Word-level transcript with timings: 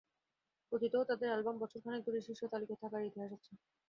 অতীতেও 0.71 1.07
তাদের 1.09 1.27
অ্যালবাম 1.29 1.55
বছর 1.59 1.79
খানেক 1.83 2.01
ধরে 2.07 2.19
শীর্ষ 2.21 2.41
তালিকায় 2.51 2.79
থাকার 2.83 3.07
ইতিহাস 3.09 3.31
আছে। 3.37 3.51